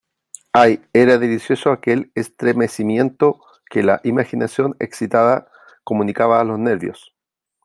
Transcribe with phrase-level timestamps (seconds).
[0.53, 5.51] ¡ay, era delicioso aquel estremecimiento que la imaginación excitada
[5.83, 7.13] comunicaba a los nervios!...